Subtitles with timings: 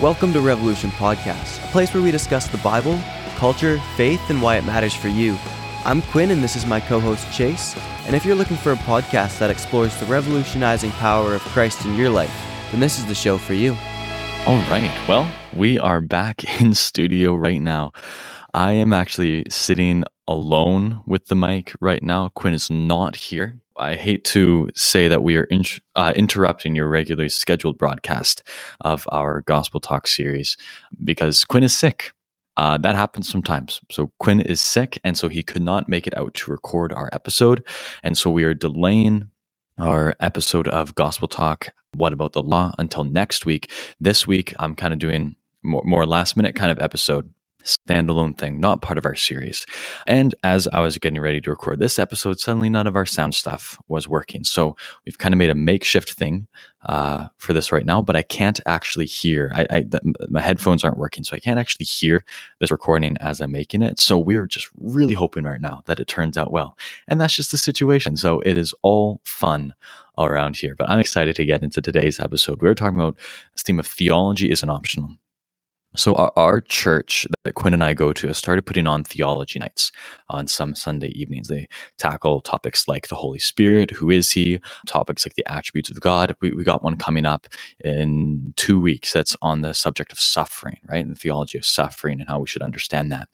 [0.00, 2.98] Welcome to Revolution Podcast, a place where we discuss the Bible,
[3.36, 5.36] culture, faith, and why it matters for you.
[5.84, 7.76] I'm Quinn, and this is my co host Chase.
[8.06, 11.96] And if you're looking for a podcast that explores the revolutionizing power of Christ in
[11.96, 12.34] your life,
[12.70, 13.72] then this is the show for you.
[14.46, 14.90] All right.
[15.06, 17.92] Well, we are back in studio right now.
[18.54, 22.30] I am actually sitting alone with the mic right now.
[22.30, 23.59] Quinn is not here.
[23.80, 25.64] I hate to say that we are in,
[25.96, 28.42] uh, interrupting your regularly scheduled broadcast
[28.82, 30.56] of our Gospel Talk series
[31.02, 32.12] because Quinn is sick.
[32.58, 33.80] Uh, that happens sometimes.
[33.90, 37.08] So Quinn is sick, and so he could not make it out to record our
[37.12, 37.64] episode,
[38.02, 39.30] and so we are delaying
[39.78, 41.68] our episode of Gospel Talk.
[41.94, 43.70] What about the law until next week?
[43.98, 47.32] This week, I'm kind of doing more, more last minute kind of episode
[47.64, 49.66] standalone thing, not part of our series.
[50.06, 53.34] And as I was getting ready to record this episode, suddenly none of our sound
[53.34, 54.44] stuff was working.
[54.44, 56.46] So we've kind of made a makeshift thing
[56.86, 59.52] uh, for this right now, but I can't actually hear.
[59.54, 62.24] I, I the, my headphones aren't working, so I can't actually hear
[62.58, 64.00] this recording as I'm making it.
[64.00, 67.50] So we're just really hoping right now that it turns out well, and that's just
[67.50, 68.16] the situation.
[68.16, 69.74] So it is all fun
[70.18, 70.74] around here.
[70.74, 72.62] But I'm excited to get into today's episode.
[72.62, 73.16] We're talking about
[73.54, 75.16] this theme of theology isn't optional.
[75.96, 79.58] So our, our, church that Quinn and I go to has started putting on theology
[79.58, 79.90] nights
[80.28, 81.48] on some Sunday evenings.
[81.48, 81.66] They
[81.98, 86.36] tackle topics like the Holy Spirit, who is He, topics like the attributes of God.
[86.40, 87.48] We, we got one coming up
[87.84, 91.04] in two weeks that's on the subject of suffering, right?
[91.04, 93.28] And the theology of suffering and how we should understand that.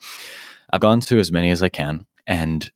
[0.71, 2.71] I've gone to as many as I can, and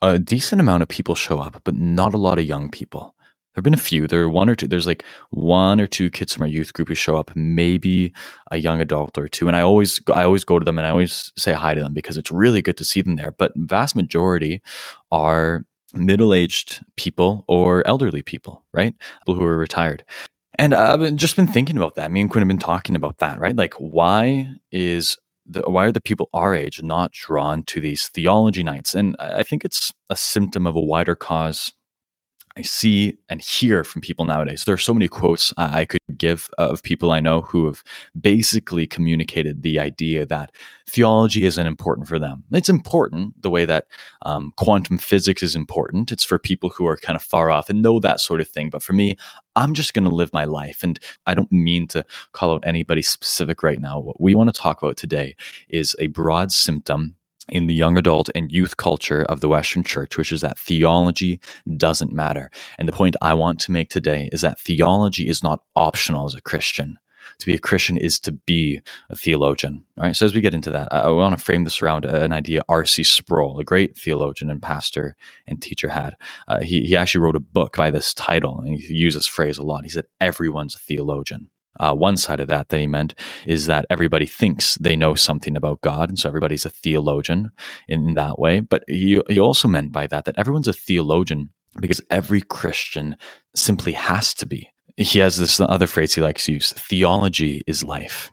[0.00, 3.14] a decent amount of people show up, but not a lot of young people
[3.54, 4.06] there have been a few.
[4.06, 4.68] There are one or two.
[4.68, 8.12] There's like one or two kids from our youth group who show up, maybe
[8.50, 9.48] a young adult or two.
[9.48, 11.92] And I always, I always go to them and I always say hi to them
[11.92, 13.32] because it's really good to see them there.
[13.32, 14.62] But vast majority
[15.10, 18.94] are middle-aged people or elderly people, right?
[19.22, 20.04] People who are retired.
[20.56, 22.12] And I've just been thinking about that.
[22.12, 23.56] Me and Quinn have been talking about that, right?
[23.56, 28.62] Like, why is the, why are the people our age not drawn to these theology
[28.62, 28.94] nights?
[28.94, 31.72] And I think it's a symptom of a wider cause
[32.58, 34.64] I see and hear from people nowadays.
[34.64, 37.84] There are so many quotes I could give of people I know who have
[38.20, 40.50] basically communicated the idea that
[40.88, 42.42] theology isn't important for them.
[42.50, 43.86] It's important the way that
[44.22, 46.10] um, quantum physics is important.
[46.10, 48.70] It's for people who are kind of far off and know that sort of thing.
[48.70, 49.16] But for me,
[49.54, 50.82] I'm just going to live my life.
[50.82, 54.00] And I don't mean to call out anybody specific right now.
[54.00, 55.36] What we want to talk about today
[55.68, 57.14] is a broad symptom
[57.48, 61.40] in the young adult and youth culture of the Western church, which is that theology
[61.76, 62.50] doesn't matter.
[62.78, 66.34] And the point I want to make today is that theology is not optional as
[66.34, 66.98] a Christian.
[67.38, 69.84] To be a Christian is to be a theologian.
[69.96, 70.16] All right.
[70.16, 73.04] So as we get into that, I, want to frame this around an idea R.C.
[73.04, 75.14] Sproul, a great theologian and pastor
[75.46, 76.16] and teacher, had.
[76.48, 79.58] Uh, he, he actually wrote a book by this title, and he used this phrase
[79.58, 79.84] a lot.
[79.84, 81.48] He said, Everyone's a theologian.
[81.78, 83.14] Uh, one side of that that he meant
[83.46, 87.50] is that everybody thinks they know something about God, and so everybody's a theologian
[87.88, 88.60] in that way.
[88.60, 91.50] But he, he also meant by that that everyone's a theologian
[91.80, 93.16] because every Christian
[93.54, 94.70] simply has to be.
[94.96, 98.30] He has this other phrase he likes to use: "Theology is life."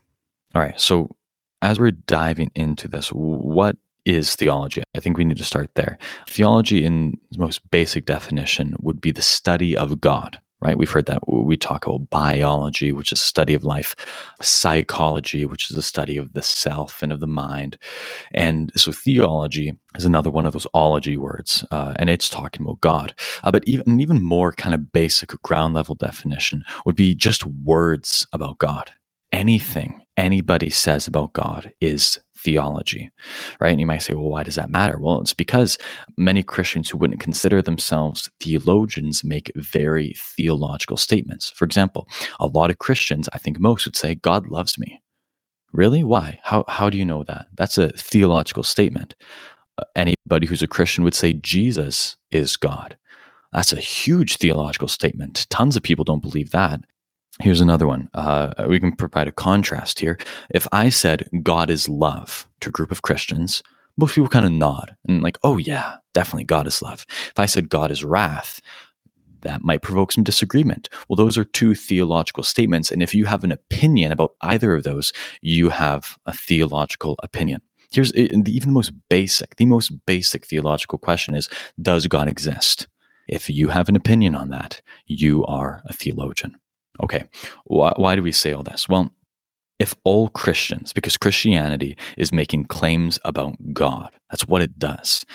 [0.53, 1.15] All right, so
[1.61, 4.83] as we're diving into this, what is theology?
[4.95, 5.97] I think we need to start there.
[6.29, 10.79] Theology, in its most basic definition, would be the study of God right?
[10.79, 13.95] We've heard that we talk about biology, which is study of life,
[14.41, 17.77] psychology, which is the study of the self and of the mind.
[18.33, 22.81] And so theology is another one of those ology words, uh, and it's talking about
[22.81, 23.13] God.
[23.43, 28.25] Uh, but even even more kind of basic ground level definition would be just words
[28.33, 28.91] about God.
[29.31, 33.09] Anything anybody says about God is theology,
[33.59, 33.71] right?
[33.71, 34.97] And you might say, well, why does that matter?
[34.99, 35.77] Well, it's because
[36.17, 41.49] many Christians who wouldn't consider themselves theologians make very theological statements.
[41.49, 42.07] For example,
[42.39, 45.01] a lot of Christians, I think most would say, God loves me.
[45.73, 46.03] Really?
[46.03, 46.39] Why?
[46.43, 47.47] How, how do you know that?
[47.55, 49.15] That's a theological statement.
[49.95, 52.95] Anybody who's a Christian would say Jesus is God.
[53.51, 55.47] That's a huge theological statement.
[55.49, 56.81] Tons of people don't believe that.
[57.41, 58.09] Here's another one.
[58.13, 60.17] Uh, we can provide a contrast here.
[60.51, 63.61] If I said God is love to a group of Christians,
[63.97, 67.05] most people kind of nod and like, oh yeah, definitely God is love.
[67.09, 68.61] If I said God is wrath,
[69.41, 70.89] that might provoke some disagreement.
[71.07, 72.91] Well, those are two theological statements.
[72.91, 77.61] And if you have an opinion about either of those, you have a theological opinion.
[77.91, 81.47] Here's even the most basic, the most basic theological question is
[81.81, 82.87] Does God exist?
[83.27, 86.57] If you have an opinion on that, you are a theologian.
[87.03, 87.23] Okay,
[87.65, 88.87] why, why do we say all this?
[88.87, 89.11] Well,
[89.79, 95.25] if all Christians, because Christianity is making claims about God, that's what it does.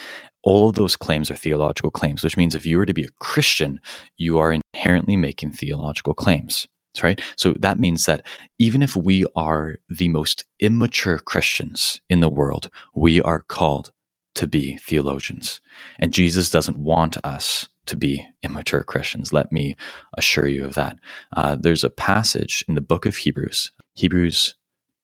[0.43, 3.11] All of those claims are theological claims, which means if you were to be a
[3.21, 3.79] Christian,
[4.17, 6.67] you are inherently making theological claims.
[7.03, 7.21] right?
[7.37, 8.27] So that means that
[8.59, 13.93] even if we are the most immature Christians in the world, we are called
[14.37, 15.61] to be theologians.
[15.99, 19.33] And Jesus doesn't want us to be immature Christians.
[19.33, 19.77] Let me
[20.17, 20.97] assure you of that.
[21.37, 24.55] Uh, there's a passage in the book of Hebrews, Hebrews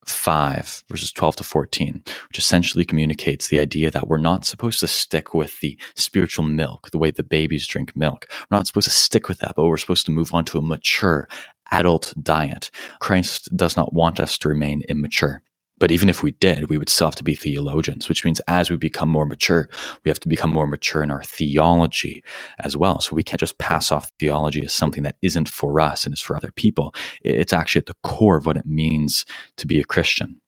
[0.06, 4.88] 5, verses 12 to 14, which essentially communicates the idea that we're not supposed to
[4.88, 8.26] stick with the spiritual milk, the way the babies drink milk.
[8.30, 10.62] We're not supposed to stick with that, but we're supposed to move on to a
[10.62, 11.28] mature
[11.72, 12.70] adult diet.
[13.00, 15.42] Christ does not want us to remain immature.
[15.78, 18.70] But even if we did, we would still have to be theologians, which means as
[18.70, 19.68] we become more mature,
[20.04, 22.24] we have to become more mature in our theology
[22.60, 23.00] as well.
[23.00, 26.20] So we can't just pass off theology as something that isn't for us and is
[26.20, 26.94] for other people.
[27.22, 29.26] It's actually at the core of what it means
[29.58, 30.40] to be a Christian.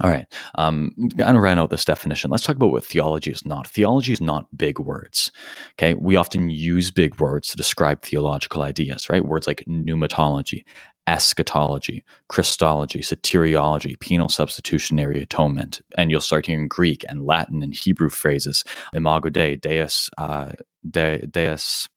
[0.00, 0.26] All right.
[0.56, 2.30] Um, going to ran out this definition.
[2.30, 3.68] Let's talk about what theology is not.
[3.68, 5.30] Theology is not big words.
[5.74, 5.94] Okay.
[5.94, 9.24] We often use big words to describe theological ideas, right?
[9.24, 10.64] Words like pneumatology,
[11.06, 15.80] eschatology, Christology, soteriology, penal substitutionary atonement.
[15.96, 18.64] And you'll start hearing Greek and Latin and Hebrew phrases,
[18.94, 20.52] imago Dei, deus, uh,
[20.88, 21.88] de, deus,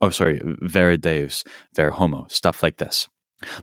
[0.00, 1.44] oh, sorry, vere deus,
[1.74, 3.08] vere homo, stuff like this.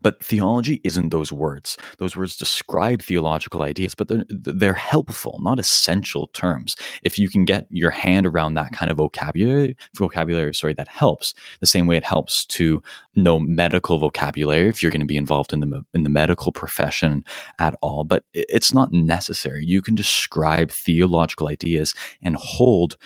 [0.01, 1.77] But theology isn't those words.
[1.97, 6.75] Those words describe theological ideas, but they're, they're helpful, not essential terms.
[7.03, 11.33] If you can get your hand around that kind of vocabulary, vocabulary, sorry, that helps.
[11.59, 12.81] The same way it helps to
[13.15, 17.23] know medical vocabulary if you're going to be involved in the in the medical profession
[17.59, 18.03] at all.
[18.03, 19.65] But it's not necessary.
[19.65, 22.97] You can describe theological ideas and hold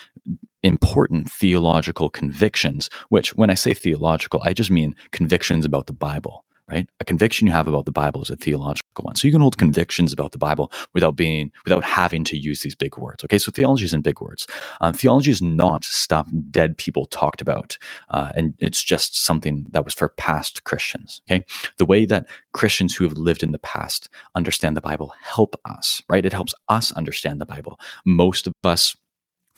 [0.64, 6.46] important theological convictions, which when I say theological, I just mean convictions about the Bible
[6.72, 6.88] right?
[7.00, 9.16] A conviction you have about the Bible is a theological one.
[9.16, 12.76] So you can hold convictions about the Bible without being, without having to use these
[12.76, 13.24] big words.
[13.24, 14.48] Okay, so theology is in big words.
[14.80, 17.78] Um, theology is not stuff dead people talked about,
[18.10, 21.22] uh, and it's just something that was for past Christians.
[21.30, 21.44] Okay,
[21.78, 26.02] the way that Christians who have lived in the past understand the Bible help us,
[26.10, 26.26] right?
[26.26, 27.80] It helps us understand the Bible.
[28.06, 28.96] Most of us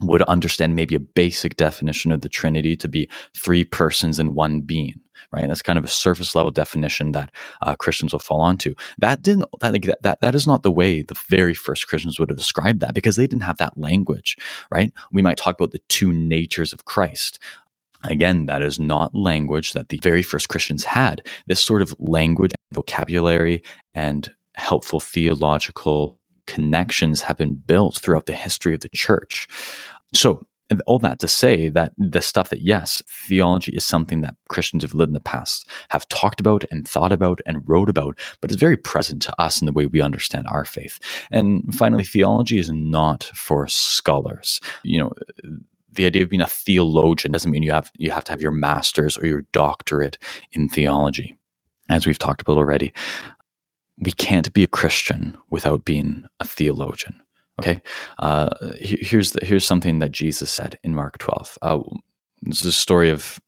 [0.02, 4.62] would understand maybe a basic definition of the Trinity to be three persons in one
[4.62, 5.00] being,
[5.32, 5.48] right?
[5.48, 7.32] That's kind of a surface level definition that
[7.62, 8.74] uh, Christians will fall onto.
[8.98, 12.20] That didn't that, like, that that that is not the way the very first Christians
[12.20, 14.38] would have described that because they didn't have that language,
[14.72, 14.92] right?
[15.12, 17.40] We might talk about the two natures of Christ.
[18.06, 21.26] Again, that is not language that the very first Christians had.
[21.48, 28.74] This sort of language, vocabulary, and helpful theological connections have been built throughout the history
[28.74, 29.48] of the church.
[30.14, 30.46] So,
[30.82, 34.94] all that to say that the stuff that, yes, theology is something that Christians have
[34.94, 38.60] lived in the past, have talked about and thought about and wrote about, but it's
[38.60, 41.00] very present to us in the way we understand our faith.
[41.32, 44.60] And finally, theology is not for scholars.
[44.84, 45.14] You know,
[45.92, 48.52] the idea of being a theologian doesn't mean you have you have to have your
[48.52, 50.18] master's or your doctorate
[50.54, 51.38] in theology
[51.90, 52.92] as we've talked about already
[54.00, 57.22] we can't be a Christian without being a theologian.
[57.60, 57.82] Okay,
[58.20, 61.58] uh, here's the, here's something that Jesus said in Mark 12.
[61.62, 61.80] Uh,
[62.42, 63.40] this is a story of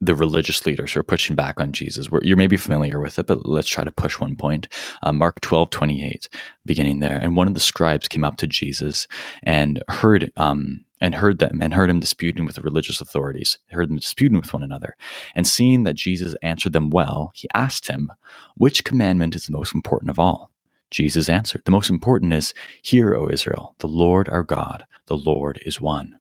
[0.00, 2.10] the religious leaders who are pushing back on Jesus.
[2.10, 4.66] We're, you're maybe familiar with it, but let's try to push one point.
[5.02, 6.28] Uh, Mark 12, 28,
[6.64, 7.18] beginning there.
[7.18, 9.06] And one of the scribes came up to Jesus
[9.42, 13.88] and heard um, and heard them and heard him disputing with the religious authorities, heard
[13.88, 14.96] them disputing with one another.
[15.34, 18.10] And seeing that Jesus answered them well, he asked him,
[18.56, 20.49] Which commandment is the most important of all?
[20.90, 25.60] Jesus answered, The most important is, Hear, O Israel, the Lord our God, the Lord
[25.64, 26.18] is one.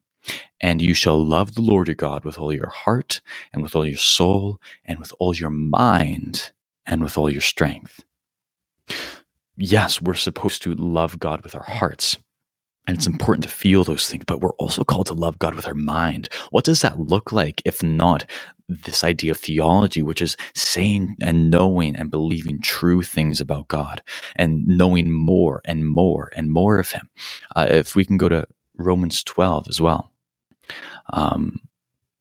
[0.61, 3.21] And you shall love the Lord your God with all your heart,
[3.53, 6.51] and with all your soul, and with all your mind,
[6.85, 8.03] and with all your strength.
[9.57, 12.17] Yes, we're supposed to love God with our hearts
[12.87, 15.67] and it's important to feel those things, but we're also called to love God with
[15.67, 16.29] our mind.
[16.49, 18.27] What does that look like if not
[18.67, 24.01] this idea of theology, which is saying and knowing and believing true things about God
[24.35, 27.09] and knowing more and more and more of Him?
[27.55, 28.47] Uh, if we can go to
[28.79, 30.11] Romans 12 as well.
[31.13, 31.59] Um,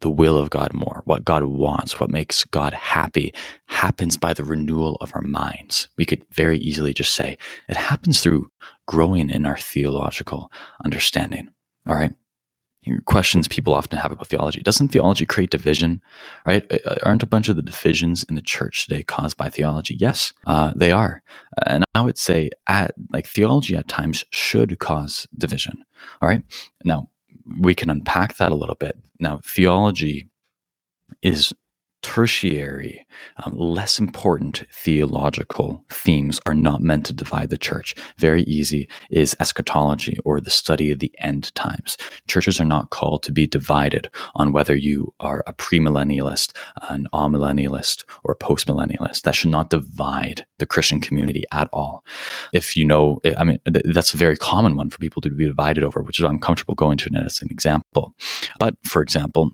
[0.00, 3.32] the will of God more, what God wants, what makes God happy,
[3.66, 5.88] happens by the renewal of our minds.
[5.96, 7.36] We could very easily just say
[7.68, 8.50] it happens through
[8.86, 10.50] growing in our theological
[10.84, 11.48] understanding.
[11.86, 12.12] All right.
[13.04, 14.60] questions people often have about theology.
[14.62, 16.00] Doesn't theology create division,
[16.46, 16.70] right?
[17.02, 19.96] Aren't a bunch of the divisions in the church today caused by theology?
[20.00, 21.22] Yes, uh, they are.
[21.66, 25.84] And I would say, at like theology at times should cause division.
[26.22, 26.42] All right.
[26.84, 27.08] Now
[27.58, 28.96] we can unpack that a little bit.
[29.18, 30.28] Now theology
[31.22, 31.52] is
[32.02, 33.06] tertiary,
[33.44, 37.94] um, less important theological themes are not meant to divide the church.
[38.18, 41.96] Very easy is eschatology or the study of the end times.
[42.26, 46.52] Churches are not called to be divided on whether you are a premillennialist,
[46.88, 49.22] an amillennialist, or postmillennialist.
[49.22, 52.04] That should not divide the Christian community at all.
[52.52, 55.84] If you know, I mean, that's a very common one for people to be divided
[55.84, 58.14] over, which is I'm comfortable going to it as an example.
[58.58, 59.52] But for example,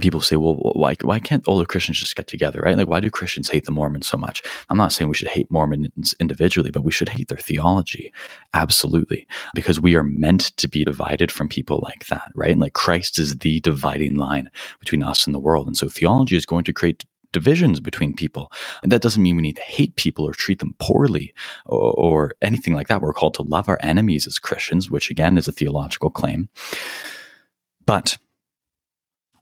[0.00, 2.76] people say, well, why, why can't all the Christians just get together, right?
[2.76, 4.42] Like, why do Christians hate the Mormons so much?
[4.68, 8.12] I'm not saying we should hate Mormons individually, but we should hate their theology.
[8.54, 9.26] Absolutely.
[9.54, 12.50] Because we are meant to be divided from people like that, right?
[12.50, 14.50] And like Christ is the dividing line
[14.80, 15.66] between us and the world.
[15.66, 18.50] And so theology is going to create divisions between people.
[18.82, 21.34] And that doesn't mean we need to hate people or treat them poorly
[21.66, 23.02] or, or anything like that.
[23.02, 26.48] We're called to love our enemies as Christians, which again is a theological claim.
[27.84, 28.16] But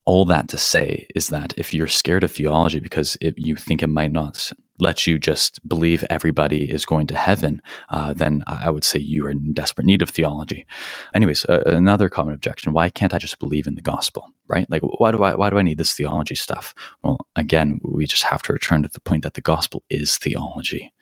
[0.07, 3.83] all that to say is that if you're scared of theology because it, you think
[3.83, 8.71] it might not let you just believe everybody is going to heaven, uh, then I
[8.71, 10.67] would say you are in desperate need of theology.
[11.15, 14.31] Anyways, uh, another common objection: Why can't I just believe in the gospel?
[14.49, 14.69] Right?
[14.71, 16.75] Like, why do I why do I need this theology stuff?
[17.03, 20.93] Well, again, we just have to return to the point that the gospel is theology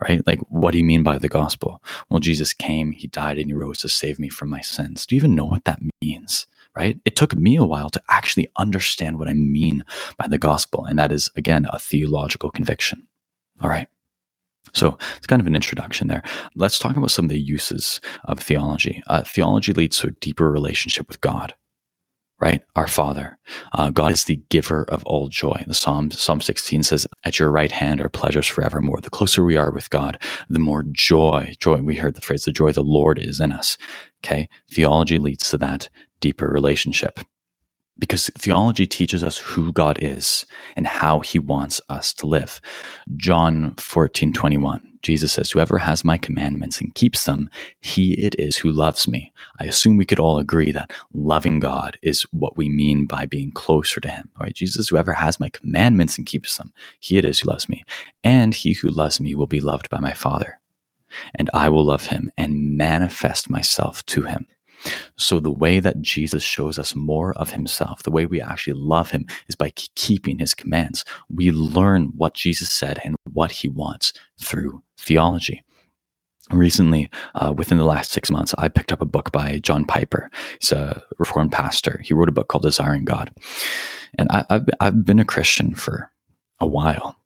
[0.00, 0.24] right?
[0.28, 1.82] Like, what do you mean by the gospel?
[2.08, 5.04] Well, Jesus came, he died, and he rose to save me from my sins.
[5.04, 6.46] Do you even know what that means?
[6.78, 6.96] Right?
[7.04, 9.84] It took me a while to actually understand what I mean
[10.16, 10.84] by the gospel.
[10.84, 13.04] And that is, again, a theological conviction.
[13.60, 13.88] All right.
[14.74, 16.22] So it's kind of an introduction there.
[16.54, 19.02] Let's talk about some of the uses of theology.
[19.08, 21.52] Uh, theology leads to a deeper relationship with God,
[22.38, 22.62] right?
[22.76, 23.38] Our Father.
[23.72, 25.64] Uh, God is the giver of all joy.
[25.66, 29.00] The Psalm, Psalm 16 says, At your right hand are pleasures forevermore.
[29.00, 32.52] The closer we are with God, the more joy, joy, we heard the phrase, the
[32.52, 33.78] joy of the Lord is in us.
[34.24, 34.48] Okay.
[34.70, 35.88] Theology leads to that
[36.20, 37.20] deeper relationship.
[37.98, 40.46] Because theology teaches us who God is
[40.76, 42.60] and how he wants us to live.
[43.16, 48.56] John 14, 21, Jesus says, Whoever has my commandments and keeps them, he it is
[48.56, 49.32] who loves me.
[49.60, 53.50] I assume we could all agree that loving God is what we mean by being
[53.50, 54.28] closer to him.
[54.38, 54.54] All right.
[54.54, 57.84] Jesus, whoever has my commandments and keeps them, he it is who loves me.
[58.22, 60.60] And he who loves me will be loved by my Father.
[61.34, 64.46] And I will love him and manifest myself to him.
[65.16, 69.10] So, the way that Jesus shows us more of himself, the way we actually love
[69.10, 71.04] him, is by keeping his commands.
[71.28, 75.62] We learn what Jesus said and what he wants through theology.
[76.50, 80.30] Recently, uh, within the last six months, I picked up a book by John Piper.
[80.60, 82.00] He's a Reformed pastor.
[82.02, 83.30] He wrote a book called Desiring God.
[84.18, 86.10] And I, I've, I've been a Christian for
[86.58, 87.16] a while.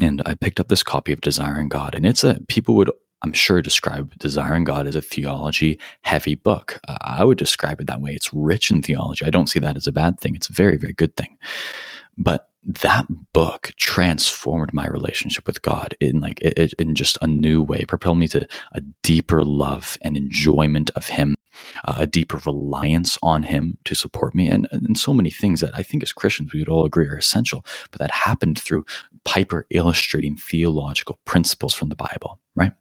[0.00, 1.96] And I picked up this copy of Desiring God.
[1.96, 2.90] And it's a, people would
[3.22, 6.80] I'm sure describe Desiring God as a theology heavy book.
[6.88, 8.12] Uh, I would describe it that way.
[8.12, 9.24] It's rich in theology.
[9.24, 10.34] I don't see that as a bad thing.
[10.34, 11.36] It's a very, very good thing.
[12.16, 17.62] But that book transformed my relationship with God in like it, in just a new
[17.62, 21.36] way, propelled me to a deeper love and enjoyment of Him,
[21.84, 25.74] uh, a deeper reliance on Him to support me, and, and so many things that
[25.74, 27.64] I think as Christians we would all agree are essential.
[27.90, 28.84] But that happened through
[29.24, 32.72] Piper illustrating theological principles from the Bible, right?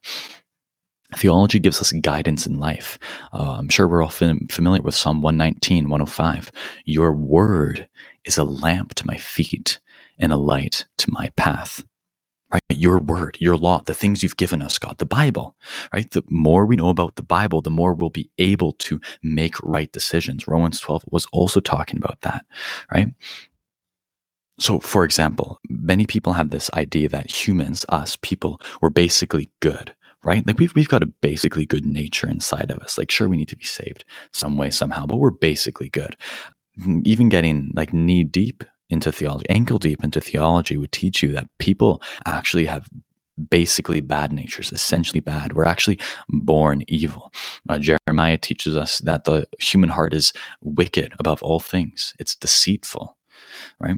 [1.16, 3.00] Theology gives us guidance in life.
[3.34, 6.52] Uh, I'm sure we're all fam- familiar with Psalm 119, 105.
[6.86, 7.88] Your word
[8.26, 9.80] is a lamp to my feet
[10.18, 11.84] and a light to my path.
[12.52, 12.62] Right?
[12.70, 15.56] Your word, your law, the things you've given us, God, the Bible,
[15.94, 16.10] right?
[16.10, 19.92] The more we know about the Bible, the more we'll be able to make right
[19.92, 20.48] decisions.
[20.48, 22.46] Romans 12 was also talking about that,
[22.92, 23.10] right?
[24.60, 29.96] So, for example, many people have this idea that humans, us people, we're basically good,
[30.24, 30.46] right?
[30.46, 32.98] Like we've, we've got a basically good nature inside of us.
[32.98, 36.18] Like, sure, we need to be saved some way, somehow, but we're basically good.
[37.04, 41.48] Even getting like knee deep into theology, ankle deep into theology would teach you that
[41.60, 42.90] people actually have
[43.50, 45.54] basically bad natures, essentially bad.
[45.54, 47.32] We're actually born evil.
[47.70, 53.16] Uh, Jeremiah teaches us that the human heart is wicked above all things, it's deceitful,
[53.80, 53.98] right?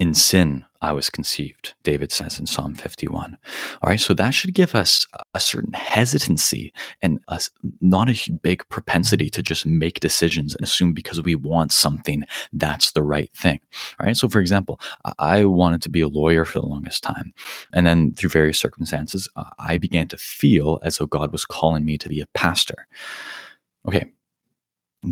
[0.00, 3.38] In sin I was conceived, David says in Psalm 51.
[3.82, 6.72] All right, so that should give us a certain hesitancy
[7.02, 7.40] and a,
[7.80, 12.92] not a big propensity to just make decisions and assume because we want something that's
[12.92, 13.60] the right thing.
[14.00, 14.80] All right, so for example,
[15.20, 17.32] I wanted to be a lawyer for the longest time.
[17.72, 19.28] And then through various circumstances,
[19.60, 22.88] I began to feel as though God was calling me to be a pastor.
[23.86, 24.10] Okay,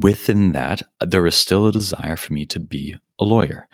[0.01, 3.69] within that, there was still a desire for me to be a lawyer.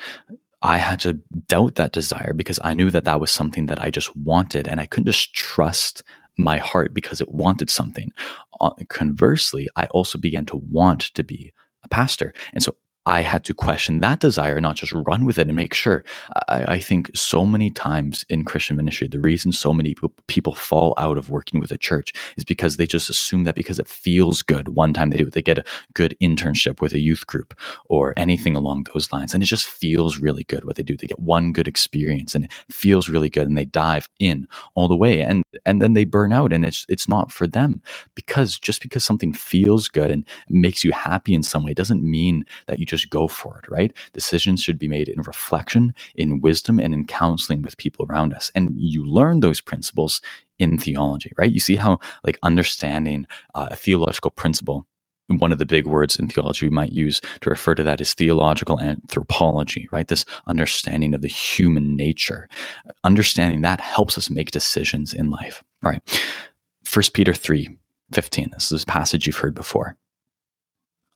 [0.62, 1.14] I had to
[1.48, 4.80] doubt that desire because I knew that that was something that I just wanted and
[4.80, 6.02] I couldn't just trust
[6.38, 8.10] my heart because it wanted something.
[8.60, 11.52] Uh, conversely, I also began to want to be
[11.84, 12.34] a pastor.
[12.52, 12.74] And so
[13.06, 16.04] I had to question that desire, not just run with it and make sure.
[16.48, 19.94] I, I, think so many times in Christian ministry, the reason so many
[20.26, 23.78] people fall out of working with a church is because they just assume that because
[23.78, 27.26] it feels good one time they do they get a good internship with a youth
[27.28, 27.54] group
[27.88, 29.32] or anything along those lines.
[29.32, 30.96] And it just feels really good what they do.
[30.96, 34.88] They get one good experience and it feels really good and they dive in all
[34.88, 35.22] the way.
[35.22, 37.80] And and then they burn out and it's it's not for them.
[38.16, 42.44] Because just because something feels good and makes you happy in some way doesn't mean
[42.66, 43.92] that you just just go for it, right?
[44.12, 48.50] Decisions should be made in reflection, in wisdom, and in counseling with people around us.
[48.54, 50.20] And you learn those principles
[50.58, 51.52] in theology, right?
[51.52, 54.86] You see how, like, understanding uh, a theological principle
[55.28, 58.14] one of the big words in theology we might use to refer to that is
[58.14, 60.06] theological anthropology, right?
[60.06, 62.48] This understanding of the human nature.
[63.02, 65.64] Understanding that helps us make decisions in life.
[65.82, 66.00] Right.
[66.84, 67.76] First Peter 3
[68.12, 68.50] 15.
[68.52, 69.96] This is a passage you've heard before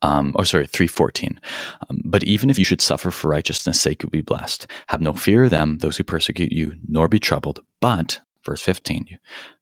[0.03, 1.41] um, or sorry, 314.
[1.89, 4.67] Um, but even if you should suffer for righteousness' sake, you'll be blessed.
[4.89, 7.61] Have no fear of them, those who persecute you, nor be troubled.
[7.81, 9.19] But, verse 15,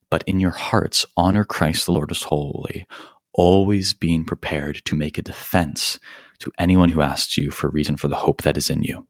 [0.09, 2.87] but in your hearts honor Christ the Lord as holy,
[3.33, 5.99] always being prepared to make a defense
[6.39, 9.05] to anyone who asks you for reason for the hope that is in you.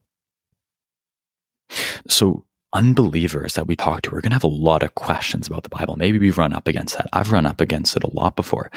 [2.08, 5.64] So, unbelievers that we talk to are going to have a lot of questions about
[5.64, 5.96] the Bible.
[5.96, 7.10] Maybe we've run up against that.
[7.14, 8.70] I've run up against it a lot before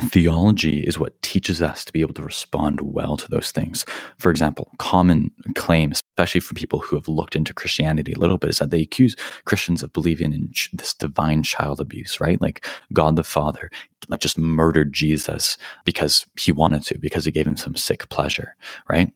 [0.00, 3.84] theology is what teaches us to be able to respond well to those things.
[4.18, 8.50] For example, common claim, especially for people who have looked into Christianity a little bit,
[8.50, 12.40] is that they accuse Christians of believing in this divine child abuse, right?
[12.40, 13.70] Like God the Father
[14.18, 18.56] just murdered Jesus because he wanted to, because he gave him some sick pleasure,
[18.88, 19.12] right?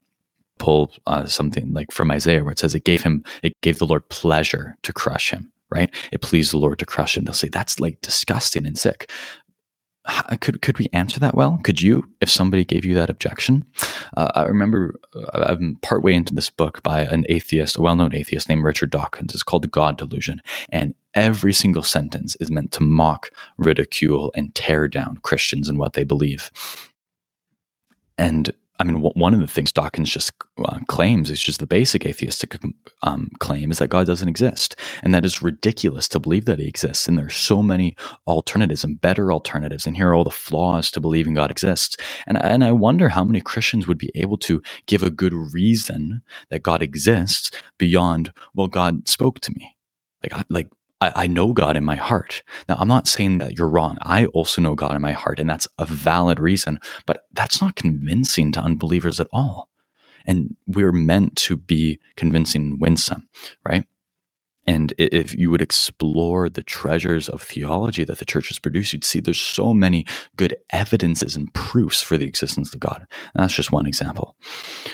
[0.58, 3.86] Pull uh, something like from Isaiah where it says it gave him, it gave the
[3.86, 5.92] Lord pleasure to crush him right?
[6.12, 7.24] It pleased the Lord to crush him.
[7.24, 9.10] They'll say that's like disgusting and sick
[10.40, 11.58] could could we answer that well?
[11.62, 13.64] Could you, if somebody gave you that objection?
[14.16, 18.48] Uh, I remember uh, I'm partway into this book by an atheist, a well-known atheist
[18.48, 19.34] named Richard Dawkins.
[19.34, 24.54] It's called The God Delusion, and every single sentence is meant to mock, ridicule, and
[24.54, 26.50] tear down Christians and what they believe.
[28.18, 30.32] And I mean, one of the things Dawkins just
[30.64, 32.58] uh, claims is just the basic atheistic
[33.02, 34.76] um, claim is that God doesn't exist.
[35.02, 37.08] And that is ridiculous to believe that he exists.
[37.08, 39.86] And there are so many alternatives and better alternatives.
[39.86, 41.96] And here are all the flaws to believing God exists.
[42.26, 46.22] And, and I wonder how many Christians would be able to give a good reason
[46.50, 49.74] that God exists beyond, well, God spoke to me.
[50.22, 50.68] Like, like
[51.00, 52.42] I, I know God in my heart.
[52.68, 53.98] Now, I'm not saying that you're wrong.
[54.02, 57.76] I also know God in my heart, and that's a valid reason, but that's not
[57.76, 59.68] convincing to unbelievers at all.
[60.26, 63.28] And we're meant to be convincing and winsome,
[63.64, 63.86] right?
[64.66, 69.04] And if you would explore the treasures of theology that the church has produced, you'd
[69.04, 70.04] see there's so many
[70.36, 73.06] good evidences and proofs for the existence of God.
[73.34, 74.34] And that's just one example.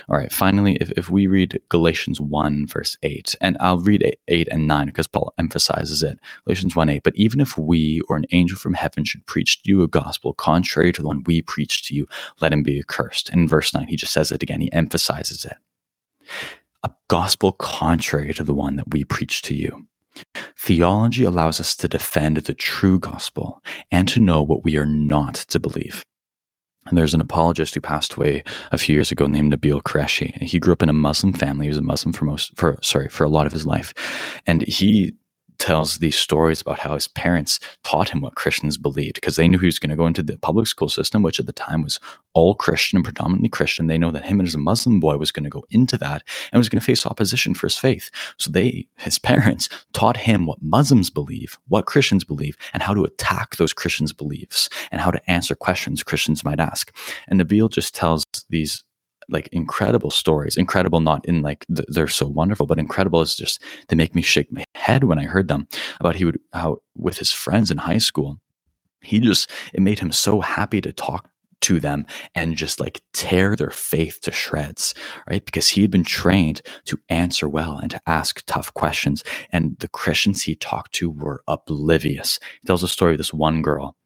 [0.08, 4.48] All right, finally, if, if we read Galatians 1, verse 8, and I'll read 8
[4.50, 6.18] and 9 because Paul emphasizes it.
[6.44, 9.70] Galatians 1 8, but even if we or an angel from heaven should preach to
[9.70, 12.06] you a gospel contrary to the one we preach to you,
[12.40, 13.30] let him be accursed.
[13.30, 15.56] And in verse 9, he just says it again, he emphasizes it
[16.82, 19.86] a gospel contrary to the one that we preach to you.
[20.58, 25.34] Theology allows us to defend the true gospel and to know what we are not
[25.34, 26.04] to believe.
[26.86, 28.42] And there's an apologist who passed away
[28.72, 30.36] a few years ago named Nabeel Qureshi.
[30.42, 31.66] He grew up in a Muslim family.
[31.66, 33.94] He was a Muslim for most, for sorry, for a lot of his life,
[34.46, 35.14] and he
[35.58, 39.58] tells these stories about how his parents taught him what Christians believed because they knew
[39.58, 42.00] he was going to go into the public school system, which at the time was
[42.34, 43.86] all Christian and predominantly Christian.
[43.86, 46.58] They know that him as a Muslim boy was going to go into that and
[46.58, 48.10] was going to face opposition for his faith.
[48.38, 53.04] So they, his parents, taught him what Muslims believe, what Christians believe, and how to
[53.04, 56.94] attack those Christians' beliefs and how to answer questions Christians might ask.
[57.28, 58.84] And Nabeel just tells these
[59.32, 63.62] like incredible stories incredible not in like th- they're so wonderful but incredible is just
[63.88, 65.66] they make me shake my head when i heard them
[66.00, 68.38] about he would how with his friends in high school
[69.00, 71.28] he just it made him so happy to talk
[71.62, 74.94] to them and just like tear their faith to shreds,
[75.28, 75.44] right?
[75.44, 79.24] Because he had been trained to answer well and to ask tough questions.
[79.50, 82.38] And the Christians he talked to were oblivious.
[82.60, 83.96] He tells a story of this one girl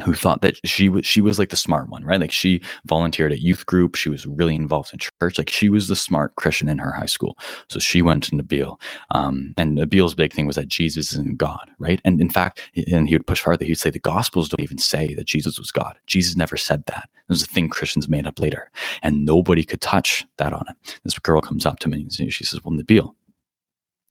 [0.00, 2.20] who thought that she was she was like the smart one, right?
[2.20, 5.88] Like she volunteered at youth group, she was really involved in church, like she was
[5.88, 7.38] the smart Christian in her high school.
[7.68, 11.70] So she went to Nabeel, um, and Nabeel's big thing was that Jesus isn't God,
[11.78, 12.00] right?
[12.04, 12.60] And in fact,
[12.90, 13.64] and he would push farther.
[13.64, 15.98] He'd say the Gospels don't even say that Jesus was God.
[16.06, 17.08] Jesus never said that.
[17.14, 18.70] It was a thing Christians made up later,
[19.02, 20.98] and nobody could touch that on it.
[21.04, 23.14] This girl comes up to me and she says, "Well, Nabeel."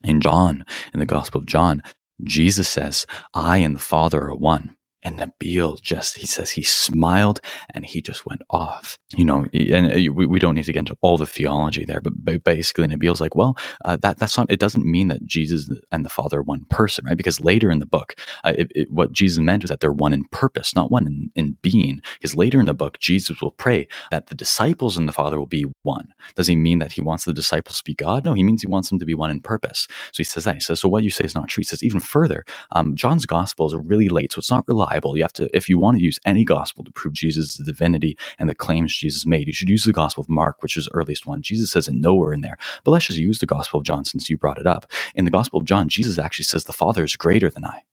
[0.04, 1.84] In John, in the Gospel of John,
[2.24, 4.76] Jesus says, I and the Father are one.
[5.04, 7.40] And Nabeel just, he says he smiled
[7.74, 10.80] and he just went off, you know, and uh, we, we don't need to get
[10.80, 14.60] into all the theology there, but basically Nabeel's like, well, uh, that that's not, it
[14.60, 17.16] doesn't mean that Jesus and the Father are one person, right?
[17.16, 20.12] Because later in the book, uh, it, it, what Jesus meant was that they're one
[20.12, 22.02] in purpose, not one in, in being.
[22.20, 25.46] Because later in the book, Jesus will pray that the disciples and the Father will
[25.46, 26.14] be one.
[26.36, 28.26] Does he mean that he wants the disciples to be God?
[28.26, 29.88] No, he means he wants them to be one in purpose.
[30.12, 30.56] So he says that.
[30.56, 31.62] He says, so what you say is not true.
[31.62, 35.16] He says, even further, um, John's Gospels are really late, so it's not reliable Bible.
[35.16, 38.50] You have to, if you want to use any gospel to prove Jesus' divinity and
[38.50, 41.26] the claims Jesus made, you should use the Gospel of Mark, which is the earliest
[41.26, 41.42] one.
[41.42, 42.58] Jesus says it nowhere in there.
[42.84, 44.92] But let's just use the Gospel of John since you brought it up.
[45.16, 47.84] In the Gospel of John, Jesus actually says the Father is greater than I.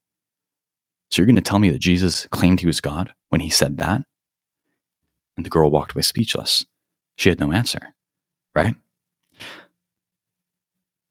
[1.10, 3.76] So you're going to tell me that Jesus claimed he was God when he said
[3.78, 4.02] that?
[5.36, 6.64] And the girl walked away speechless.
[7.16, 7.94] She had no answer,
[8.54, 8.74] right?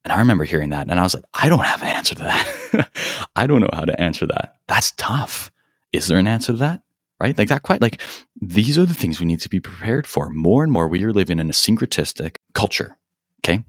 [0.04, 2.22] And I remember hearing that and I was like, I don't have an answer to
[2.22, 2.90] that.
[3.36, 4.56] I don't know how to answer that.
[4.68, 5.50] That's tough.
[5.92, 6.82] Is there an answer to that?
[7.18, 7.36] Right?
[7.36, 8.02] Like that quite like
[8.40, 10.28] these are the things we need to be prepared for.
[10.28, 12.98] More and more we are living in a syncretistic culture.
[13.40, 13.64] Okay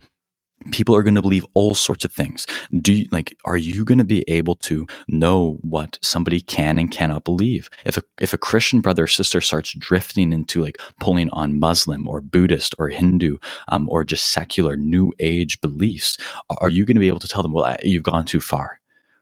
[0.72, 2.46] people are going to believe all sorts of things
[2.82, 6.92] do you like are you going to be able to know what somebody can and
[6.92, 11.30] cannot believe if a if a christian brother or sister starts drifting into like pulling
[11.30, 13.38] on muslim or buddhist or hindu
[13.70, 16.18] um, or just secular new age beliefs
[16.60, 18.80] are you going to be able to tell them well you've gone too far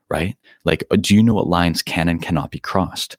[0.10, 3.18] right like do you know what lines can and cannot be crossed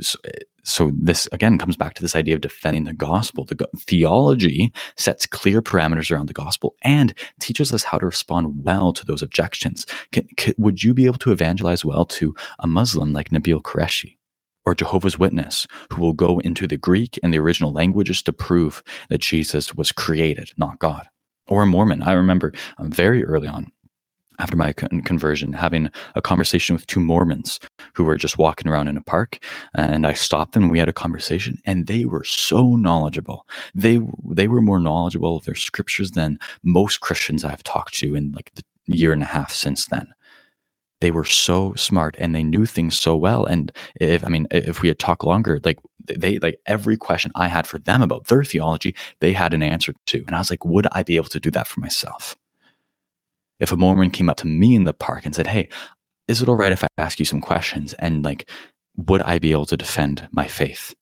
[0.00, 0.18] so,
[0.62, 3.44] so this again comes back to this idea of defending the gospel.
[3.44, 8.64] The go- theology sets clear parameters around the gospel and teaches us how to respond
[8.64, 9.86] well to those objections.
[10.58, 14.16] Would you be able to evangelize well to a Muslim like Nabeel Qureshi?
[14.66, 18.82] Or Jehovah's Witness, who will go into the Greek and the original languages to prove
[19.08, 21.08] that Jesus was created, not God.
[21.48, 22.02] Or a Mormon.
[22.02, 23.72] I remember um, very early on,
[24.40, 27.60] after my conversion, having a conversation with two Mormons
[27.94, 29.38] who were just walking around in a park.
[29.74, 30.64] And I stopped them.
[30.64, 33.46] And we had a conversation, and they were so knowledgeable.
[33.74, 38.32] They they were more knowledgeable of their scriptures than most Christians I've talked to in
[38.32, 40.08] like the year and a half since then.
[41.00, 43.46] They were so smart and they knew things so well.
[43.46, 47.48] And if I mean, if we had talked longer, like they like every question I
[47.48, 50.24] had for them about their theology, they had an answer to.
[50.26, 52.36] And I was like, would I be able to do that for myself?
[53.60, 55.68] If a Mormon came up to me in the park and said, Hey,
[56.28, 57.94] is it all right if I ask you some questions?
[57.94, 58.48] And like,
[58.96, 60.94] would I be able to defend my faith?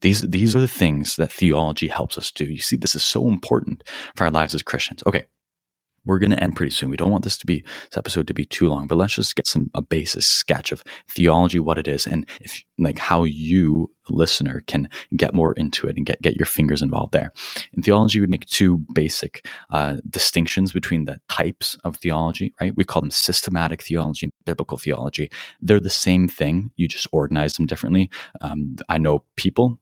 [0.00, 2.44] These, these are the things that theology helps us do.
[2.44, 3.82] You see, this is so important
[4.14, 5.02] for our lives as Christians.
[5.06, 5.24] Okay,
[6.04, 6.90] we're going to end pretty soon.
[6.90, 9.36] We don't want this to be this episode to be too long, but let's just
[9.36, 13.90] get some a basis sketch of theology, what it is, and if like how you
[14.08, 17.32] listener can get more into it and get get your fingers involved there.
[17.74, 22.54] In theology, we make two basic uh, distinctions between the types of theology.
[22.60, 22.74] Right?
[22.76, 25.30] We call them systematic theology and biblical theology.
[25.60, 26.70] They're the same thing.
[26.76, 28.10] You just organize them differently.
[28.40, 29.78] Um, I know people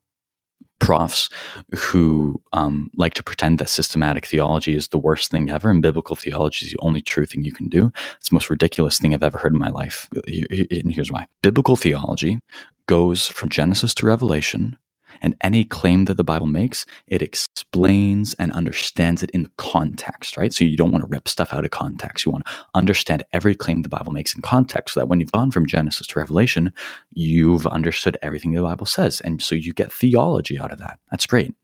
[0.79, 1.29] profs
[1.75, 6.17] who um, like to pretend that systematic theology is the worst thing ever and biblical
[6.17, 7.93] theology is the only true thing you can do.
[8.19, 10.09] It's the most ridiculous thing I've ever heard in my life.
[10.27, 11.27] And here's why.
[11.43, 12.41] Biblical theology
[12.87, 14.77] goes from Genesis to Revelation
[15.23, 20.53] and any claim that the Bible makes, it explains and understands it in context, right?
[20.53, 22.25] So you don't want to rip stuff out of context.
[22.25, 25.33] You want to understand every claim the Bible makes in context so that when you've
[25.33, 26.73] gone from Genesis to Revelation,
[27.13, 29.21] you've understood everything the Bible says.
[29.23, 30.99] And so you get theology out of that.
[31.11, 31.55] That's great.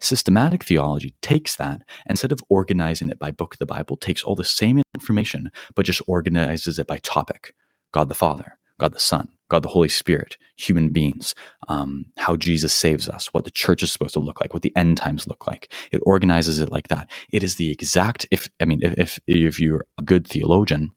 [0.00, 4.34] Systematic theology takes that, instead of organizing it by book of the Bible, takes all
[4.34, 7.54] the same information, but just organizes it by topic
[7.92, 11.34] God the Father, God the Son, God the Holy Spirit, human beings,
[11.68, 14.76] um, how Jesus saves us, what the church is supposed to look like, what the
[14.76, 15.72] end times look like.
[15.92, 17.08] It organizes it like that.
[17.32, 18.26] It is the exact.
[18.30, 20.92] If I mean, if if you're a good theologian,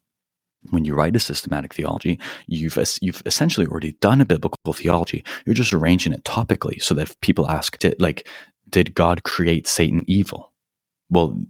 [0.72, 5.24] when you write a systematic theology, you've you've essentially already done a biblical theology.
[5.46, 8.28] You're just arranging it topically so that if people ask, did, like,
[8.70, 10.52] did God create Satan evil?
[11.10, 11.42] Well,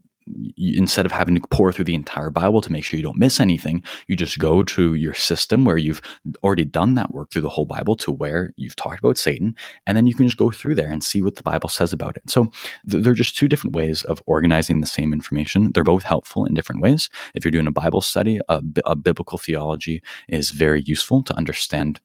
[0.58, 3.40] instead of having to pour through the entire Bible to make sure you don't miss
[3.40, 6.02] anything, you just go to your system where you've
[6.44, 9.56] already done that work through the whole Bible to where you've talked about Satan,
[9.88, 12.18] and then you can just go through there and see what the Bible says about
[12.18, 12.24] it.
[12.30, 12.52] So
[12.90, 15.72] th- they're just two different ways of organizing the same information.
[15.74, 17.10] They're both helpful in different ways.
[17.36, 22.00] If you're doing a Bible study, a, a biblical theology is very useful to understand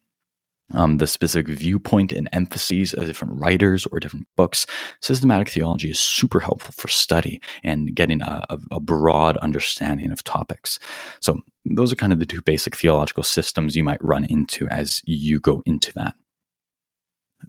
[0.75, 4.67] um, the specific viewpoint and emphases of different writers or different books.
[5.01, 10.23] Systematic theology is super helpful for study and getting a, a, a, broad understanding of
[10.25, 10.79] topics.
[11.21, 15.01] So, those are kind of the two basic theological systems you might run into as
[15.07, 16.15] you go into that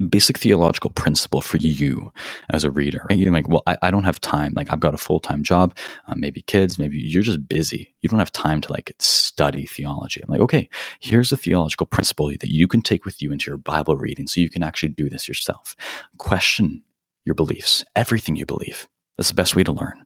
[0.09, 2.11] basic theological principle for you
[2.49, 3.17] as a reader right?
[3.17, 4.53] You're like well i, I don't have time.
[4.55, 5.75] Like i've got a full-time job
[6.07, 7.93] uh, maybe kids maybe you're just busy.
[8.01, 10.21] You don't have time to like study theology.
[10.21, 13.57] I'm like okay here's a theological principle that you can take with you into your
[13.57, 15.75] bible reading so you can actually do this yourself.
[16.17, 16.83] Question
[17.25, 18.87] your beliefs everything you believe.
[19.17, 20.05] That's the best way to learn.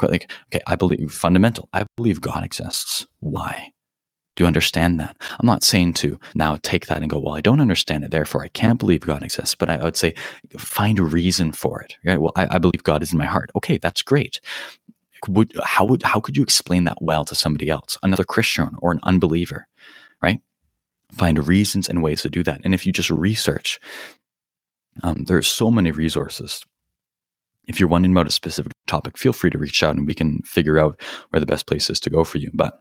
[0.00, 1.68] Like okay i believe fundamental.
[1.72, 3.06] I believe god exists.
[3.20, 3.73] Why
[4.36, 5.16] do you understand that?
[5.38, 8.42] I'm not saying to now take that and go, well, I don't understand it, therefore
[8.42, 9.54] I can't believe God exists.
[9.54, 10.14] But I would say
[10.58, 11.96] find a reason for it.
[12.04, 12.20] Right?
[12.20, 13.50] Well, I, I believe God is in my heart.
[13.56, 14.40] Okay, that's great.
[15.28, 18.92] Would how would how could you explain that well to somebody else, another Christian or
[18.92, 19.66] an unbeliever,
[20.22, 20.40] right?
[21.12, 22.60] Find reasons and ways to do that.
[22.64, 23.80] And if you just research,
[25.02, 26.62] um, there's so many resources
[27.66, 30.42] if you're wondering about a specific topic, feel free to reach out and we can
[30.42, 32.50] figure out where the best place is to go for you.
[32.52, 32.80] But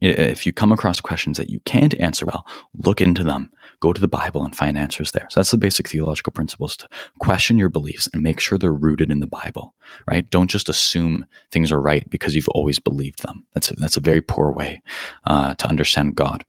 [0.00, 2.46] if you come across questions that you can't answer well,
[2.84, 3.50] look into them.
[3.80, 5.26] Go to the Bible and find answers there.
[5.30, 9.10] So that's the basic theological principles to question your beliefs and make sure they're rooted
[9.10, 9.74] in the Bible,
[10.06, 10.28] right?
[10.28, 13.44] Don't just assume things are right because you've always believed them.
[13.54, 14.82] That's a, that's a very poor way
[15.24, 16.44] uh, to understand God.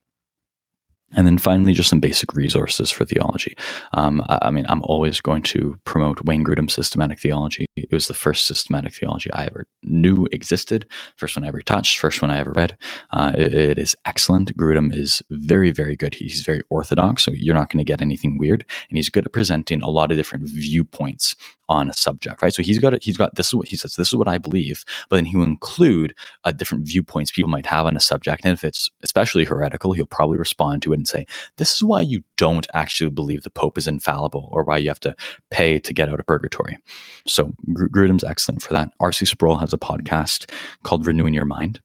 [1.14, 3.56] And then finally, just some basic resources for theology.
[3.94, 7.66] Um, I, I, mean, I'm always going to promote Wayne Grudem's systematic theology.
[7.76, 12.00] It was the first systematic theology I ever knew existed, first one I ever touched,
[12.00, 12.78] first one I ever read.
[13.12, 14.56] Uh, it, it is excellent.
[14.58, 16.14] Grudem is very, very good.
[16.14, 18.66] He's very orthodox, so you're not going to get anything weird.
[18.90, 21.36] And he's good at presenting a lot of different viewpoints
[21.72, 22.54] on a subject, right?
[22.54, 23.96] So he's got he's got this is what he says.
[23.96, 27.66] This is what I believe, but then he will include uh, different viewpoints people might
[27.66, 31.08] have on a subject, and if it's especially heretical, he'll probably respond to it and
[31.08, 34.90] say, "This is why you don't actually believe the Pope is infallible, or why you
[34.90, 35.16] have to
[35.50, 36.78] pay to get out of purgatory."
[37.26, 38.92] So Grudem's excellent for that.
[39.00, 39.26] R.C.
[39.26, 40.52] Sproul has a podcast
[40.84, 41.80] called Renewing Your Mind.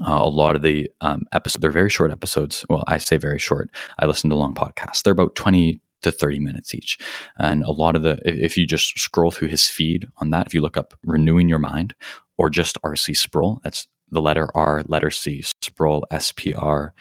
[0.00, 2.64] Uh, a lot of the um, episodes, they're very short episodes.
[2.68, 3.68] Well, I say very short.
[3.98, 5.02] I listen to long podcasts.
[5.02, 6.98] They're about 20 to 30 minutes each.
[7.38, 10.54] And a lot of the, if you just scroll through his feed on that, if
[10.54, 11.94] you look up Renewing Your Mind
[12.36, 16.94] or just RC Sproul, that's the letter R, letter C, Sproul, S P R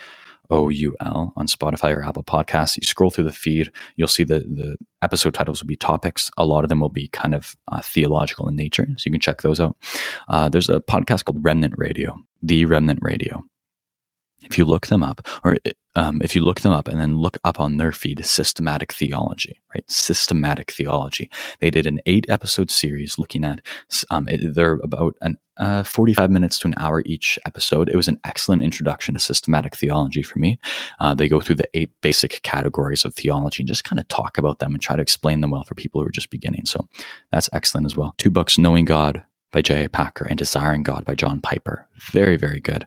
[0.50, 2.78] O U L on Spotify or Apple Podcasts.
[2.78, 6.32] You scroll through the feed, you'll see the, the episode titles will be topics.
[6.38, 8.88] A lot of them will be kind of uh, theological in nature.
[8.98, 9.76] So you can check those out.
[10.28, 13.44] Uh, there's a podcast called Remnant Radio, The Remnant Radio
[14.42, 15.58] if you look them up, or
[15.96, 19.60] um, if you look them up and then look up on their feed, systematic theology,
[19.74, 19.84] right?
[19.90, 21.30] Systematic theology.
[21.60, 23.62] They did an eight episode series looking at,
[24.12, 27.90] um, it, they're about an uh, 45 minutes to an hour each episode.
[27.90, 30.60] It was an excellent introduction to systematic theology for me.
[31.00, 34.38] Uh, they go through the eight basic categories of theology and just kind of talk
[34.38, 36.66] about them and try to explain them well for people who are just beginning.
[36.66, 36.88] So
[37.32, 38.14] that's excellent as well.
[38.20, 39.88] Two books, Knowing God, by J.I.
[39.88, 41.88] Packer and Desiring God by John Piper.
[42.12, 42.86] Very, very good.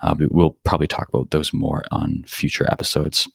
[0.00, 3.28] Uh, we'll probably talk about those more on future episodes.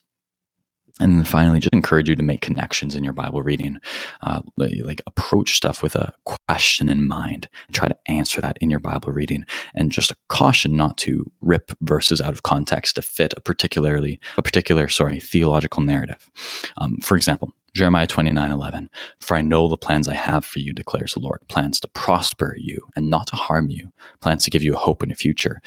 [1.00, 3.80] And then finally, just encourage you to make connections in your Bible reading.
[4.22, 8.80] Uh, like approach stuff with a question in mind try to answer that in your
[8.80, 9.46] Bible reading.
[9.74, 14.20] And just a caution not to rip verses out of context to fit a particularly
[14.38, 16.30] a particular sorry theological narrative.
[16.78, 18.90] Um, for example, Jeremiah 29 11.
[19.20, 22.56] For I know the plans I have for you, declares the Lord plans to prosper
[22.58, 25.62] you and not to harm you, plans to give you a hope in the future.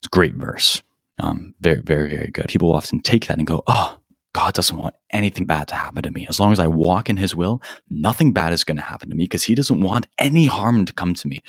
[0.00, 0.82] It's a great verse.
[1.18, 2.48] Um, very, very, very good.
[2.48, 3.96] People often take that and go, oh,
[4.36, 6.26] God doesn't want anything bad to happen to me.
[6.28, 9.16] As long as I walk in his will, nothing bad is going to happen to
[9.16, 11.42] me because he doesn't want any harm to come to me.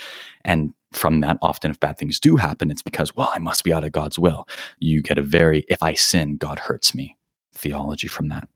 [0.46, 3.74] And from that, often if bad things do happen, it's because, well, I must be
[3.74, 4.48] out of God's will.
[4.80, 7.18] You get a very, if I sin, God hurts me
[7.54, 8.48] theology from that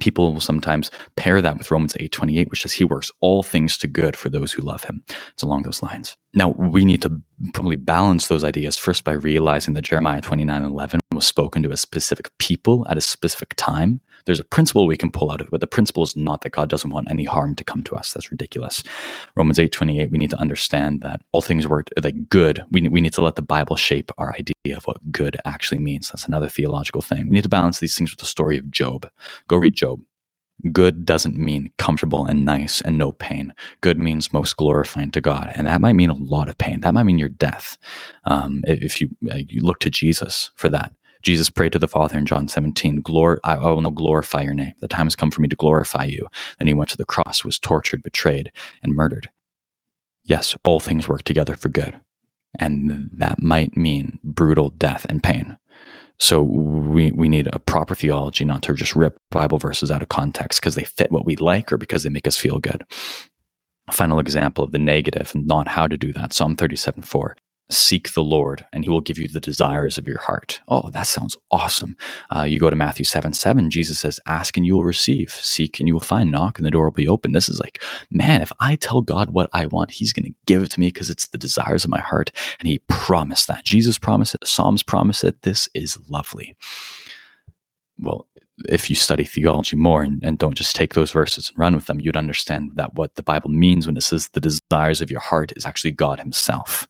[0.00, 3.86] people will sometimes pair that with Romans 8:28 which says he works all things to
[3.86, 5.02] good for those who love him.
[5.32, 6.16] It's along those lines.
[6.34, 7.20] Now, we need to
[7.54, 12.30] probably balance those ideas first by realizing that Jeremiah 29:11 was spoken to a specific
[12.38, 15.60] people at a specific time there's a principle we can pull out of it, but
[15.60, 18.12] the principle is not that God doesn't want any harm to come to us.
[18.12, 18.82] That's ridiculous.
[19.36, 22.62] Romans 8 28, we need to understand that all things work like good.
[22.70, 26.08] We, we need to let the Bible shape our idea of what good actually means.
[26.08, 27.28] That's another theological thing.
[27.28, 29.08] We need to balance these things with the story of Job.
[29.48, 30.00] Go read Job.
[30.72, 33.52] Good doesn't mean comfortable and nice and no pain.
[33.82, 36.80] Good means most glorifying to God, and that might mean a lot of pain.
[36.80, 37.76] That might mean your death.
[38.24, 40.92] Um, if you uh, you look to Jesus for that,
[41.26, 44.74] Jesus prayed to the Father in John 17, Glor- I, will now glorify your name.
[44.78, 46.28] The time has come for me to glorify you.
[46.60, 48.52] Then he went to the cross, was tortured, betrayed,
[48.84, 49.28] and murdered.
[50.22, 51.98] Yes, all things work together for good.
[52.60, 55.58] And that might mean brutal death and pain.
[56.20, 60.08] So we we need a proper theology, not to just rip Bible verses out of
[60.08, 62.84] context because they fit what we like or because they make us feel good.
[63.88, 66.32] A final example of the negative and not how to do that.
[66.32, 67.36] Psalm 37 4
[67.70, 70.60] seek the Lord and he will give you the desires of your heart.
[70.68, 71.96] Oh, that sounds awesome.
[72.34, 75.80] Uh, you go to Matthew 7 7, Jesus says, Ask and you will receive, seek
[75.80, 77.32] and you will find, knock and the door will be open.
[77.32, 80.62] This is like, man, if I tell God what I want, he's going to give
[80.62, 82.30] it to me because it's the desires of my heart.
[82.60, 83.64] And he promised that.
[83.64, 85.42] Jesus promised it, Psalms promise it.
[85.42, 86.56] This is lovely.
[87.98, 88.26] Well,
[88.68, 91.86] if you study theology more and, and don't just take those verses and run with
[91.86, 95.20] them, you'd understand that what the Bible means when it says the desires of your
[95.20, 96.88] heart is actually God Himself.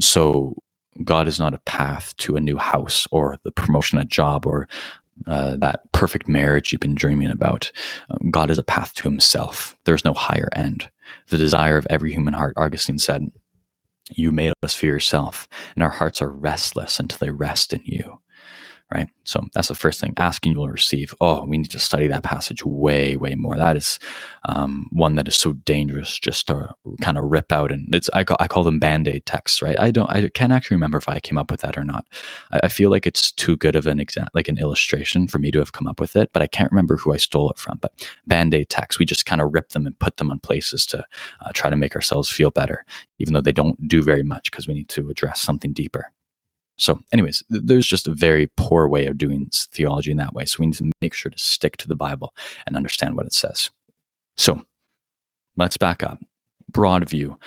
[0.00, 0.56] So
[1.02, 4.68] God is not a path to a new house or the promotion at job or
[5.26, 7.70] uh, that perfect marriage you've been dreaming about.
[8.10, 9.76] Um, God is a path to himself.
[9.84, 10.88] There's no higher end.
[11.28, 13.30] The desire of every human heart, Augustine said,
[14.10, 18.20] you made us for yourself, and our hearts are restless until they rest in you
[18.92, 19.08] right?
[19.24, 20.14] So that's the first thing.
[20.16, 21.14] Asking you will receive.
[21.20, 23.56] Oh, we need to study that passage way, way more.
[23.56, 23.98] That is
[24.44, 27.72] um, one that is so dangerous just to kind of rip out.
[27.72, 29.78] And it's I call, I call them band aid texts, right?
[29.78, 32.06] I don't I can't actually remember if I came up with that or not.
[32.52, 35.50] I, I feel like it's too good of an example, like an illustration for me
[35.50, 37.78] to have come up with it, but I can't remember who I stole it from.
[37.80, 40.86] But band aid texts, we just kind of rip them and put them on places
[40.86, 41.04] to
[41.40, 42.84] uh, try to make ourselves feel better,
[43.18, 46.12] even though they don't do very much because we need to address something deeper.
[46.76, 50.44] So, anyways, there's just a very poor way of doing theology in that way.
[50.44, 52.34] So, we need to make sure to stick to the Bible
[52.66, 53.70] and understand what it says.
[54.36, 54.64] So,
[55.56, 56.18] let's back up.
[56.70, 57.38] Broad view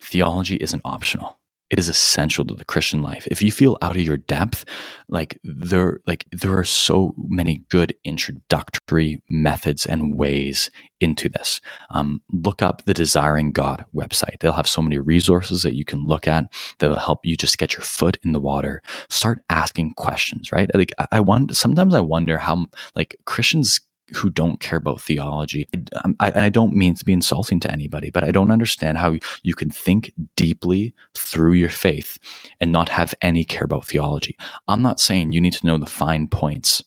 [0.00, 1.39] theology isn't optional
[1.70, 3.26] it is essential to the Christian life.
[3.30, 4.64] If you feel out of your depth,
[5.08, 11.60] like there, like there are so many good introductory methods and ways into this.
[11.90, 14.40] Um, look up the Desiring God website.
[14.40, 17.72] They'll have so many resources that you can look at that'll help you just get
[17.72, 18.82] your foot in the water.
[19.08, 20.70] Start asking questions, right?
[20.74, 21.54] Like I, I wonder.
[21.54, 23.80] Sometimes I wonder how like Christians
[24.14, 25.68] who don't care about theology.
[26.04, 29.16] Um, I, I, don't mean to be insulting to anybody, but I don't understand how
[29.42, 32.18] you can think deeply through your faith
[32.60, 34.36] and not have any care about theology.
[34.68, 36.82] I'm not saying you need to know the fine points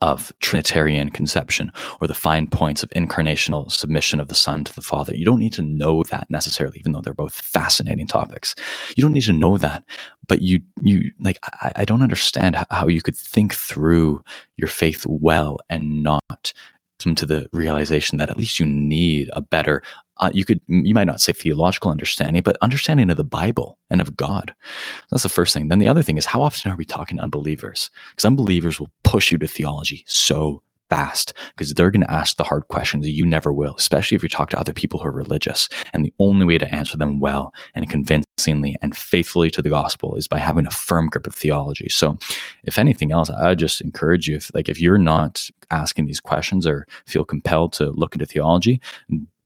[0.00, 4.82] of Trinitarian conception or the fine points of incarnational submission of the Son to the
[4.82, 5.14] Father.
[5.14, 8.54] You don't need to know that necessarily, even though they're both fascinating topics.
[8.96, 9.84] You don't need to know that,
[10.26, 14.22] but you you like I, I don't understand how you could think through
[14.56, 16.52] your faith well and not
[16.98, 19.82] come to the realization that at least you need a better
[20.20, 24.00] uh, you could you might not say theological understanding but understanding of the bible and
[24.00, 24.54] of god
[25.10, 27.22] that's the first thing then the other thing is how often are we talking to
[27.22, 32.36] unbelievers because unbelievers will push you to theology so fast because they're going to ask
[32.36, 35.08] the hard questions that you never will, especially if you talk to other people who
[35.08, 35.68] are religious.
[35.92, 40.16] And the only way to answer them well and convincingly and faithfully to the gospel
[40.16, 41.88] is by having a firm grip of theology.
[41.88, 42.18] So,
[42.64, 46.66] if anything else, I just encourage you if like if you're not asking these questions
[46.66, 48.80] or feel compelled to look into theology,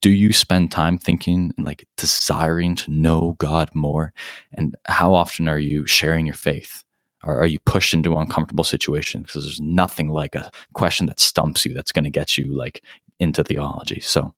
[0.03, 4.13] do you spend time thinking like desiring to know God more?
[4.53, 6.85] And how often are you sharing your faith?
[7.25, 9.27] Or are you pushed into uncomfortable situations?
[9.27, 12.83] Because there's nothing like a question that stumps you that's going to get you like
[13.21, 14.01] into theology.
[14.01, 14.35] So,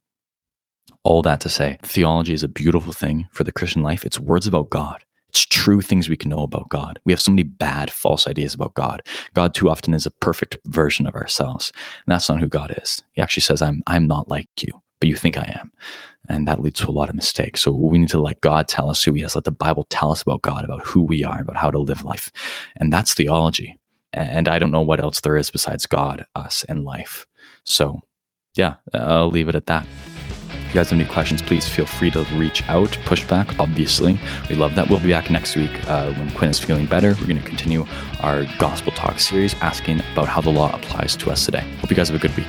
[1.02, 4.04] all that to say, theology is a beautiful thing for the Christian life.
[4.04, 5.02] It's words about God.
[5.30, 6.98] It's true things we can know about God.
[7.04, 9.02] We have so many bad, false ideas about God.
[9.32, 11.72] God too often is a perfect version of ourselves.
[12.06, 13.02] And that's not who God is.
[13.12, 15.72] He actually says, I'm, I'm not like you, but you think I am.
[16.28, 17.60] And that leads to a lot of mistakes.
[17.60, 20.10] So we need to let God tell us who he is, let the Bible tell
[20.10, 22.32] us about God, about who we are, about how to live life.
[22.76, 23.78] And that's theology.
[24.12, 27.26] And I don't know what else there is besides God, us, and life.
[27.64, 28.00] So
[28.54, 29.86] yeah, I'll leave it at that.
[30.48, 32.90] If you guys have any questions, please feel free to reach out.
[33.04, 34.18] Pushback, obviously.
[34.48, 34.88] We love that.
[34.88, 37.14] We'll be back next week uh, when Quinn is feeling better.
[37.20, 37.86] We're going to continue
[38.20, 41.64] our Gospel Talk series asking about how the law applies to us today.
[41.80, 42.46] Hope you guys have a good week.